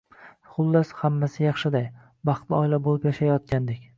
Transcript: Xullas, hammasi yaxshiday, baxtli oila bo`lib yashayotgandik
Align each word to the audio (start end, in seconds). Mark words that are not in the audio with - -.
Xullas, 0.53 0.93
hammasi 1.01 1.43
yaxshiday, 1.43 1.85
baxtli 2.31 2.57
oila 2.63 2.83
bo`lib 2.89 3.07
yashayotgandik 3.11 3.89